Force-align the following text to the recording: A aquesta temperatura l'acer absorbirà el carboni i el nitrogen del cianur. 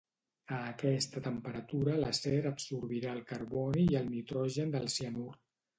A 0.59 0.61
aquesta 0.69 1.21
temperatura 1.27 1.99
l'acer 2.05 2.35
absorbirà 2.53 3.15
el 3.19 3.23
carboni 3.35 3.87
i 3.95 4.03
el 4.05 4.13
nitrogen 4.19 4.77
del 4.79 4.93
cianur. 4.99 5.33